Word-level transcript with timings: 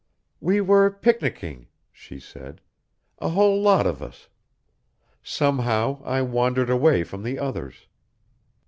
"We 0.39 0.61
were 0.61 0.89
picnicking," 0.89 1.67
she 1.91 2.19
said. 2.19 2.61
"A 3.19 3.29
whole 3.29 3.61
lot 3.61 3.85
of 3.85 4.01
us. 4.01 4.29
Somehow, 5.21 6.01
I 6.03 6.23
wandered 6.23 6.71
away 6.71 7.03
from 7.03 7.21
the 7.21 7.37
others...." 7.37 7.85